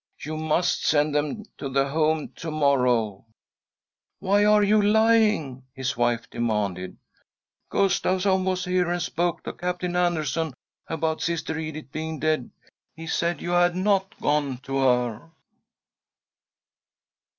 You 0.19 0.35
must 0.35 0.83
send 0.83 1.13
them 1.13 1.43
to. 1.59 1.69
the 1.69 1.87
Home 1.89 2.29
to 2.37 2.49
morrow."" 2.49 3.23
Why 4.19 4.43
are 4.45 4.63
you 4.63 4.81
lying?" 4.81 5.61
his 5.75 5.95
wife 5.95 6.27
demanded. 6.27 6.97
"Gustawson 7.69 8.43
was 8.43 8.65
here, 8.65 8.89
and 8.89 8.99
spoke 8.99 9.43
to 9.43 9.53
Captain 9.53 9.95
Andersson 9.95 10.55
about 10.87 11.21
Sister 11.21 11.55
Edith 11.59 11.91
being 11.91 12.19
dead. 12.19 12.49
He 12.95 13.05
said 13.05 13.37
that 13.37 13.43
you 13.43 13.51
had 13.51 13.75
not 13.75 14.19
gone 14.19 14.57
to 14.63 14.77
her." 14.79 15.29